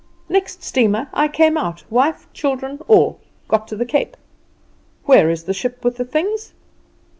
Next 0.27 0.63
steamer 0.63 1.09
I 1.13 1.27
came 1.27 1.59
out 1.59 1.83
wife, 1.91 2.25
children, 2.33 2.79
all. 2.87 3.19
Got 3.47 3.67
to 3.67 3.75
the 3.75 3.85
Cape. 3.85 4.17
Where 5.05 5.29
is 5.29 5.43
the 5.43 5.53
ship 5.53 5.85
with 5.85 5.97
the 5.97 6.05
things? 6.05 6.53